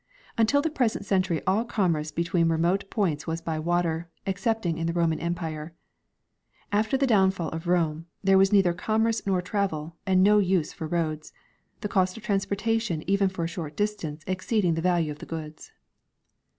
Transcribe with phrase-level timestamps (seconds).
[0.35, 5.19] Untilthe present century all commerce between remote j)oints was by water, excepting in the Roman
[5.19, 5.75] Empire.
[6.71, 10.73] After the down fall of Rome there was neither commerce nor travel and no use
[10.73, 11.33] for roads,
[11.81, 15.27] the cost of transportation even for a short distance ex ceeding the value of the
[15.27, 15.71] goods.